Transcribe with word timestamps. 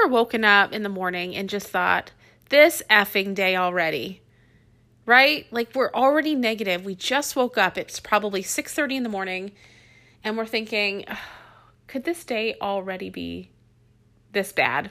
ever 0.00 0.12
woken 0.12 0.44
up 0.44 0.72
in 0.72 0.82
the 0.82 0.88
morning 0.88 1.34
and 1.34 1.48
just 1.48 1.68
thought, 1.68 2.12
this 2.48 2.82
effing 2.90 3.34
day 3.34 3.56
already? 3.56 4.22
Right? 5.06 5.46
Like 5.50 5.74
we're 5.74 5.92
already 5.92 6.34
negative. 6.34 6.84
We 6.84 6.94
just 6.94 7.36
woke 7.36 7.58
up. 7.58 7.76
It's 7.76 8.00
probably 8.00 8.42
6:30 8.42 8.96
in 8.96 9.02
the 9.02 9.08
morning 9.08 9.52
and 10.22 10.36
we're 10.36 10.46
thinking, 10.46 11.04
could 11.86 12.04
this 12.04 12.24
day 12.24 12.56
already 12.60 13.10
be 13.10 13.50
this 14.32 14.52
bad? 14.52 14.90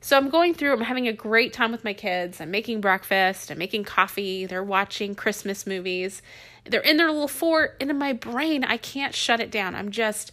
So 0.00 0.16
I'm 0.16 0.30
going 0.30 0.54
through, 0.54 0.72
I'm 0.72 0.80
having 0.80 1.06
a 1.06 1.12
great 1.12 1.52
time 1.52 1.70
with 1.70 1.84
my 1.84 1.92
kids. 1.92 2.40
I'm 2.40 2.50
making 2.50 2.80
breakfast, 2.80 3.50
I'm 3.50 3.58
making 3.58 3.84
coffee, 3.84 4.46
they're 4.46 4.64
watching 4.64 5.14
Christmas 5.14 5.66
movies. 5.66 6.22
They're 6.64 6.80
in 6.80 6.96
their 6.96 7.10
little 7.10 7.28
fort, 7.28 7.76
and 7.80 7.90
in 7.90 7.98
my 7.98 8.14
brain, 8.14 8.64
I 8.64 8.78
can't 8.78 9.14
shut 9.14 9.40
it 9.40 9.50
down. 9.50 9.74
I'm 9.74 9.90
just 9.90 10.32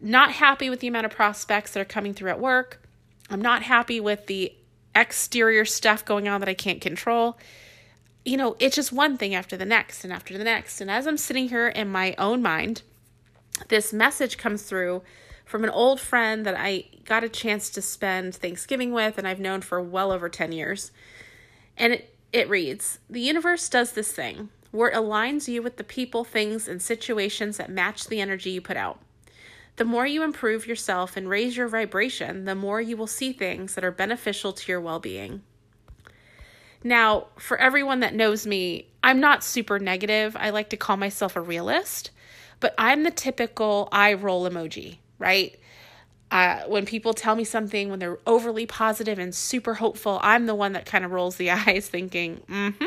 not 0.00 0.32
happy 0.32 0.70
with 0.70 0.80
the 0.80 0.88
amount 0.88 1.06
of 1.06 1.12
prospects 1.12 1.72
that 1.72 1.80
are 1.80 1.84
coming 1.84 2.14
through 2.14 2.30
at 2.30 2.40
work. 2.40 2.79
I'm 3.30 3.40
not 3.40 3.62
happy 3.62 4.00
with 4.00 4.26
the 4.26 4.52
exterior 4.94 5.64
stuff 5.64 6.04
going 6.04 6.28
on 6.28 6.40
that 6.40 6.48
I 6.48 6.54
can't 6.54 6.80
control. 6.80 7.38
You 8.24 8.36
know, 8.36 8.56
it's 8.58 8.76
just 8.76 8.92
one 8.92 9.16
thing 9.16 9.34
after 9.34 9.56
the 9.56 9.64
next 9.64 10.04
and 10.04 10.12
after 10.12 10.36
the 10.36 10.44
next. 10.44 10.80
And 10.80 10.90
as 10.90 11.06
I'm 11.06 11.16
sitting 11.16 11.48
here 11.48 11.68
in 11.68 11.88
my 11.88 12.14
own 12.18 12.42
mind, 12.42 12.82
this 13.68 13.92
message 13.92 14.36
comes 14.36 14.62
through 14.62 15.02
from 15.44 15.64
an 15.64 15.70
old 15.70 16.00
friend 16.00 16.44
that 16.44 16.56
I 16.56 16.84
got 17.04 17.24
a 17.24 17.28
chance 17.28 17.70
to 17.70 17.82
spend 17.82 18.34
Thanksgiving 18.34 18.92
with 18.92 19.16
and 19.16 19.26
I've 19.26 19.40
known 19.40 19.60
for 19.62 19.80
well 19.80 20.12
over 20.12 20.28
10 20.28 20.52
years. 20.52 20.90
And 21.76 21.92
it, 21.92 22.14
it 22.32 22.48
reads 22.48 22.98
The 23.08 23.20
universe 23.20 23.68
does 23.68 23.92
this 23.92 24.12
thing 24.12 24.50
where 24.70 24.90
it 24.90 24.94
aligns 24.94 25.48
you 25.48 25.62
with 25.62 25.76
the 25.76 25.84
people, 25.84 26.24
things, 26.24 26.68
and 26.68 26.80
situations 26.80 27.56
that 27.56 27.70
match 27.70 28.06
the 28.06 28.20
energy 28.20 28.50
you 28.50 28.60
put 28.60 28.76
out. 28.76 29.00
The 29.80 29.86
more 29.86 30.06
you 30.06 30.22
improve 30.24 30.66
yourself 30.66 31.16
and 31.16 31.26
raise 31.26 31.56
your 31.56 31.66
vibration, 31.66 32.44
the 32.44 32.54
more 32.54 32.82
you 32.82 32.98
will 32.98 33.06
see 33.06 33.32
things 33.32 33.76
that 33.76 33.82
are 33.82 33.90
beneficial 33.90 34.52
to 34.52 34.70
your 34.70 34.78
well 34.78 35.00
being. 35.00 35.40
Now, 36.84 37.28
for 37.38 37.56
everyone 37.56 38.00
that 38.00 38.14
knows 38.14 38.46
me, 38.46 38.88
I'm 39.02 39.20
not 39.20 39.42
super 39.42 39.78
negative. 39.78 40.36
I 40.38 40.50
like 40.50 40.68
to 40.68 40.76
call 40.76 40.98
myself 40.98 41.34
a 41.34 41.40
realist, 41.40 42.10
but 42.60 42.74
I'm 42.76 43.04
the 43.04 43.10
typical 43.10 43.88
eye 43.90 44.12
roll 44.12 44.46
emoji 44.46 44.98
right? 45.18 45.58
Uh, 46.30 46.64
when 46.66 46.84
people 46.84 47.14
tell 47.14 47.34
me 47.34 47.44
something, 47.44 47.88
when 47.88 48.00
they're 48.00 48.18
overly 48.26 48.66
positive 48.66 49.18
and 49.18 49.34
super 49.34 49.72
hopeful, 49.72 50.20
I'm 50.22 50.44
the 50.44 50.54
one 50.54 50.74
that 50.74 50.84
kind 50.84 51.06
of 51.06 51.10
rolls 51.10 51.36
the 51.36 51.50
eyes 51.52 51.88
thinking, 51.88 52.42
mm 52.46 52.74
hmm. 52.76 52.84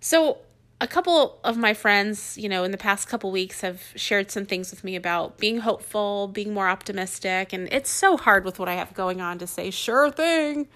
So, 0.00 0.38
a 0.80 0.86
couple 0.86 1.40
of 1.42 1.56
my 1.56 1.74
friends, 1.74 2.38
you 2.38 2.48
know, 2.48 2.64
in 2.64 2.70
the 2.70 2.78
past 2.78 3.08
couple 3.08 3.30
weeks 3.30 3.62
have 3.62 3.82
shared 3.96 4.30
some 4.30 4.46
things 4.46 4.70
with 4.70 4.84
me 4.84 4.94
about 4.96 5.38
being 5.38 5.58
hopeful, 5.58 6.28
being 6.28 6.54
more 6.54 6.68
optimistic. 6.68 7.52
And 7.52 7.68
it's 7.72 7.90
so 7.90 8.16
hard 8.16 8.44
with 8.44 8.58
what 8.58 8.68
I 8.68 8.74
have 8.74 8.94
going 8.94 9.20
on 9.20 9.38
to 9.38 9.46
say, 9.46 9.70
sure 9.70 10.10
thing, 10.10 10.68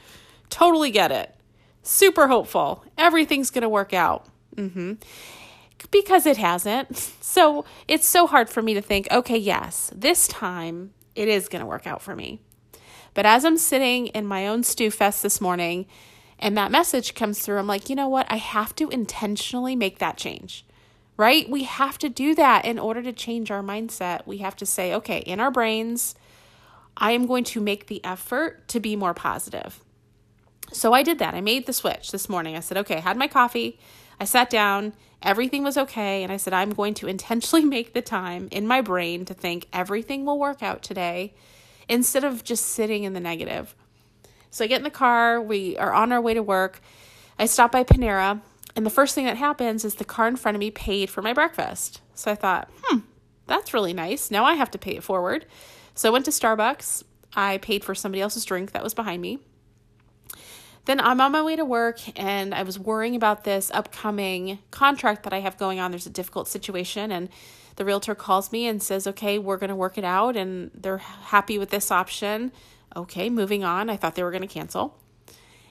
totally 0.50 0.90
get 0.90 1.12
it, 1.12 1.34
super 1.82 2.26
hopeful, 2.26 2.84
everything's 2.98 3.50
going 3.50 3.62
to 3.62 3.68
work 3.68 3.92
out. 3.92 4.26
Mm-hmm 4.56 4.94
because 5.90 6.26
it 6.26 6.38
hasn't. 6.38 7.10
So 7.32 7.64
it's 7.88 8.06
so 8.06 8.26
hard 8.26 8.50
for 8.50 8.60
me 8.60 8.74
to 8.74 8.82
think, 8.82 9.08
okay, 9.10 9.38
yes, 9.38 9.90
this 9.96 10.28
time 10.28 10.92
it 11.14 11.28
is 11.28 11.48
going 11.48 11.60
to 11.60 11.66
work 11.66 11.86
out 11.86 12.02
for 12.02 12.14
me. 12.14 12.40
But 13.14 13.24
as 13.24 13.46
I'm 13.46 13.56
sitting 13.56 14.08
in 14.08 14.26
my 14.26 14.46
own 14.46 14.64
stew 14.64 14.90
fest 14.90 15.22
this 15.22 15.40
morning 15.40 15.86
and 16.42 16.56
that 16.58 16.70
message 16.70 17.14
comes 17.14 17.38
through, 17.38 17.58
I'm 17.58 17.66
like, 17.66 17.88
you 17.88 17.96
know 17.96 18.08
what? 18.08 18.26
I 18.28 18.36
have 18.36 18.74
to 18.76 18.90
intentionally 18.90 19.74
make 19.74 19.98
that 19.98 20.18
change, 20.18 20.66
right? 21.16 21.48
We 21.48 21.62
have 21.62 21.96
to 21.98 22.10
do 22.10 22.34
that 22.34 22.66
in 22.66 22.78
order 22.78 23.02
to 23.02 23.12
change 23.12 23.50
our 23.50 23.62
mindset. 23.62 24.26
We 24.26 24.38
have 24.38 24.56
to 24.56 24.66
say, 24.66 24.92
okay, 24.94 25.20
in 25.20 25.40
our 25.40 25.50
brains, 25.50 26.14
I 26.96 27.12
am 27.12 27.26
going 27.26 27.44
to 27.44 27.60
make 27.60 27.86
the 27.86 28.04
effort 28.04 28.68
to 28.68 28.80
be 28.80 28.94
more 28.94 29.14
positive. 29.14 29.80
So 30.72 30.92
I 30.92 31.02
did 31.02 31.18
that. 31.18 31.34
I 31.34 31.40
made 31.40 31.66
the 31.66 31.72
switch 31.72 32.10
this 32.10 32.28
morning. 32.28 32.56
I 32.56 32.60
said, 32.60 32.76
okay, 32.78 32.96
I 32.96 33.00
had 33.00 33.16
my 33.16 33.28
coffee. 33.28 33.78
I 34.20 34.24
sat 34.24 34.50
down 34.50 34.92
Everything 35.22 35.62
was 35.62 35.78
okay. 35.78 36.22
And 36.22 36.32
I 36.32 36.36
said, 36.36 36.52
I'm 36.52 36.70
going 36.70 36.94
to 36.94 37.06
intentionally 37.06 37.64
make 37.76 37.92
the 37.92 38.02
time 38.02 38.48
in 38.50 38.66
my 38.66 38.80
brain 38.80 39.24
to 39.26 39.34
think 39.34 39.68
everything 39.72 40.24
will 40.24 40.38
work 40.38 40.62
out 40.62 40.82
today 40.82 41.34
instead 41.88 42.24
of 42.24 42.44
just 42.44 42.66
sitting 42.66 43.04
in 43.04 43.12
the 43.12 43.20
negative. 43.20 43.74
So 44.52 44.64
I 44.64 44.68
get 44.68 44.76
in 44.76 44.84
the 44.84 44.90
car. 44.90 45.40
We 45.40 45.78
are 45.78 45.92
on 45.92 46.12
our 46.12 46.20
way 46.20 46.34
to 46.34 46.42
work. 46.42 46.80
I 47.38 47.46
stop 47.46 47.72
by 47.72 47.84
Panera. 47.84 48.40
And 48.76 48.86
the 48.86 48.90
first 48.90 49.14
thing 49.14 49.24
that 49.24 49.38
happens 49.38 49.84
is 49.84 49.96
the 49.96 50.04
car 50.04 50.28
in 50.28 50.36
front 50.36 50.56
of 50.56 50.60
me 50.60 50.70
paid 50.70 51.08
for 51.10 51.22
my 51.22 51.32
breakfast. 51.32 52.02
So 52.14 52.30
I 52.30 52.34
thought, 52.34 52.70
hmm, 52.84 52.98
that's 53.46 53.72
really 53.72 53.94
nice. 53.94 54.30
Now 54.30 54.44
I 54.44 54.54
have 54.54 54.70
to 54.72 54.78
pay 54.78 54.94
it 54.94 55.02
forward. 55.02 55.46
So 55.94 56.08
I 56.08 56.12
went 56.12 56.26
to 56.26 56.30
Starbucks. 56.30 57.02
I 57.34 57.58
paid 57.58 57.82
for 57.82 57.94
somebody 57.94 58.20
else's 58.20 58.44
drink 58.44 58.72
that 58.72 58.84
was 58.84 58.92
behind 58.92 59.22
me. 59.22 59.38
Then 60.84 61.00
I'm 61.00 61.20
on 61.20 61.32
my 61.32 61.42
way 61.42 61.56
to 61.56 61.64
work 61.64 62.00
and 62.18 62.54
I 62.54 62.62
was 62.62 62.78
worrying 62.78 63.16
about 63.16 63.44
this 63.44 63.70
upcoming 63.72 64.58
contract 64.70 65.22
that 65.22 65.32
I 65.32 65.40
have 65.40 65.56
going 65.56 65.80
on. 65.80 65.92
There's 65.92 66.06
a 66.06 66.10
difficult 66.10 66.46
situation 66.46 67.10
and 67.10 67.30
the 67.76 67.86
realtor 67.86 68.14
calls 68.14 68.52
me 68.52 68.66
and 68.66 68.82
says, 68.82 69.06
"Okay, 69.06 69.38
we're 69.38 69.56
going 69.56 69.70
to 69.70 69.76
work 69.76 69.96
it 69.96 70.04
out 70.04 70.36
and 70.36 70.70
they're 70.74 70.98
happy 70.98 71.58
with 71.58 71.70
this 71.70 71.90
option." 71.90 72.52
Okay, 72.96 73.30
moving 73.30 73.64
on. 73.64 73.88
I 73.88 73.96
thought 73.96 74.14
they 74.14 74.22
were 74.22 74.30
going 74.30 74.42
to 74.42 74.48
cancel. 74.48 74.98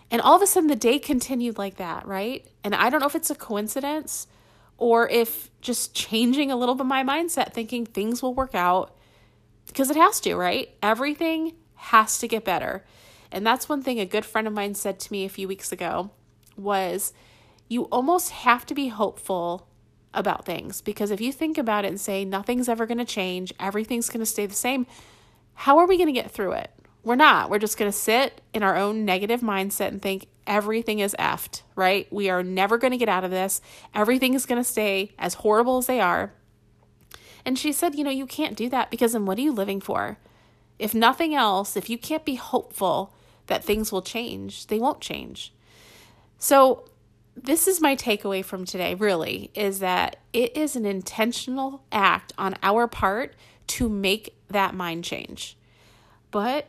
And 0.09 0.21
all 0.21 0.35
of 0.35 0.41
a 0.41 0.47
sudden 0.47 0.67
the 0.67 0.75
day 0.75 0.99
continued 0.99 1.57
like 1.57 1.77
that, 1.77 2.05
right? 2.05 2.45
And 2.63 2.75
I 2.75 2.89
don't 2.89 2.99
know 2.99 3.07
if 3.07 3.15
it's 3.15 3.29
a 3.29 3.35
coincidence 3.35 4.27
or 4.77 5.07
if 5.09 5.49
just 5.61 5.93
changing 5.93 6.51
a 6.51 6.55
little 6.55 6.75
bit 6.75 6.85
my 6.85 7.03
mindset 7.03 7.53
thinking 7.53 7.85
things 7.85 8.21
will 8.21 8.33
work 8.33 8.53
out 8.53 8.95
because 9.67 9.89
it 9.89 9.95
has 9.95 10.19
to, 10.21 10.35
right? 10.35 10.69
Everything 10.81 11.53
has 11.75 12.17
to 12.19 12.27
get 12.27 12.43
better. 12.43 12.83
And 13.31 13.47
that's 13.47 13.69
one 13.69 13.81
thing 13.81 13.99
a 13.99 14.05
good 14.05 14.25
friend 14.25 14.47
of 14.47 14.53
mine 14.53 14.75
said 14.75 14.99
to 14.99 15.11
me 15.13 15.23
a 15.23 15.29
few 15.29 15.47
weeks 15.47 15.71
ago 15.71 16.11
was 16.57 17.13
you 17.69 17.83
almost 17.83 18.31
have 18.31 18.65
to 18.65 18.75
be 18.75 18.89
hopeful 18.89 19.67
about 20.13 20.45
things 20.45 20.81
because 20.81 21.09
if 21.09 21.21
you 21.21 21.31
think 21.31 21.57
about 21.57 21.85
it 21.85 21.87
and 21.87 22.01
say 22.01 22.25
nothing's 22.25 22.67
ever 22.67 22.85
going 22.85 22.97
to 22.97 23.05
change, 23.05 23.53
everything's 23.59 24.09
going 24.09 24.19
to 24.19 24.25
stay 24.25 24.45
the 24.45 24.53
same, 24.53 24.85
how 25.53 25.77
are 25.77 25.87
we 25.87 25.95
going 25.95 26.07
to 26.07 26.13
get 26.13 26.31
through 26.31 26.51
it? 26.51 26.69
We're 27.03 27.15
not. 27.15 27.49
We're 27.49 27.59
just 27.59 27.77
going 27.77 27.91
to 27.91 27.97
sit 27.97 28.41
in 28.53 28.61
our 28.61 28.75
own 28.75 29.05
negative 29.05 29.41
mindset 29.41 29.87
and 29.87 30.01
think 30.01 30.27
everything 30.45 30.99
is 30.99 31.15
effed, 31.17 31.63
right? 31.75 32.11
We 32.11 32.29
are 32.29 32.43
never 32.43 32.77
going 32.77 32.91
to 32.91 32.97
get 32.97 33.09
out 33.09 33.23
of 33.23 33.31
this. 33.31 33.61
Everything 33.95 34.33
is 34.33 34.45
going 34.45 34.61
to 34.61 34.67
stay 34.67 35.11
as 35.17 35.35
horrible 35.35 35.77
as 35.79 35.87
they 35.87 35.99
are. 35.99 36.33
And 37.43 37.57
she 37.57 37.71
said, 37.71 37.95
you 37.95 38.03
know, 38.03 38.11
you 38.11 38.27
can't 38.27 38.55
do 38.55 38.69
that 38.69 38.91
because 38.91 39.13
then 39.13 39.25
what 39.25 39.39
are 39.39 39.41
you 39.41 39.51
living 39.51 39.81
for? 39.81 40.19
If 40.77 40.93
nothing 40.93 41.33
else, 41.33 41.75
if 41.75 41.89
you 41.89 41.97
can't 41.97 42.25
be 42.25 42.35
hopeful 42.35 43.13
that 43.47 43.63
things 43.63 43.91
will 43.91 44.01
change, 44.01 44.67
they 44.67 44.79
won't 44.79 45.01
change. 45.01 45.53
So, 46.37 46.85
this 47.35 47.67
is 47.67 47.79
my 47.79 47.95
takeaway 47.95 48.43
from 48.43 48.65
today, 48.65 48.93
really, 48.93 49.51
is 49.55 49.79
that 49.79 50.17
it 50.33 50.55
is 50.57 50.75
an 50.75 50.85
intentional 50.85 51.81
act 51.91 52.33
on 52.37 52.55
our 52.61 52.87
part 52.87 53.35
to 53.67 53.87
make 53.87 54.35
that 54.49 54.75
mind 54.75 55.05
change. 55.05 55.57
But 56.29 56.67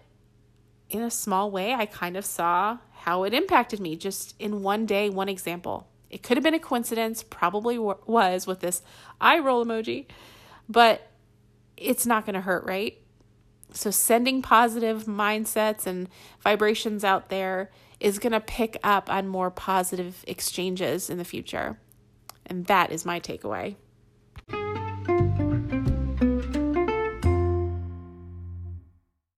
in 0.93 1.03
a 1.03 1.11
small 1.11 1.51
way, 1.51 1.73
I 1.75 1.87
kind 1.87 2.17
of 2.17 2.25
saw 2.25 2.79
how 2.93 3.25
it 3.25 3.35
impacted 3.35 3.81
me 3.81 3.97
just 3.97 4.35
in 4.39 4.63
one 4.63 4.87
day, 4.87 5.11
one 5.11 5.29
example. 5.29 5.89
It 6.11 6.23
could 6.23 6.37
have 6.37 6.45
been 6.45 6.55
a 6.55 6.59
coincidence, 6.59 7.23
probably 7.23 7.79
was 7.79 8.47
with 8.47 8.61
this 8.61 8.83
eye 9.21 9.39
roll 9.39 9.65
emoji, 9.65 10.07
but 10.69 11.11
it's 11.77 12.07
not 12.07 12.27
going 12.27 12.35
to 12.35 12.43
hurt, 12.43 12.65
right? 12.65 12.99
So, 13.73 13.91
sending 13.91 14.43
positive 14.43 15.05
mindsets 15.05 15.87
and 15.87 16.09
vibrations 16.41 17.05
out 17.05 17.31
there 17.31 17.71
is 17.99 18.19
going 18.19 18.33
to 18.33 18.41
pick 18.41 18.77
up 18.85 19.11
on 19.11 19.27
more 19.29 19.51
positive 19.51 20.23
exchanges 20.27 21.09
in 21.09 21.17
the 21.17 21.25
future. 21.25 21.79
And 22.45 22.67
that 22.67 22.93
is 22.93 23.07
my 23.07 23.19
takeaway. 23.19 23.77